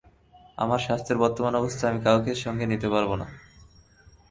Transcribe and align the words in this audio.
আমার 0.57 0.79
স্বাস্থ্যের 0.79 1.17
বর্তমান 1.17 1.53
অবস্থায় 1.55 1.89
আমি 1.91 2.01
কাউকে 2.03 2.31
সঙ্গে 2.35 2.65
নিতে 2.65 2.87
পারব 2.89 3.11
না। 3.15 3.27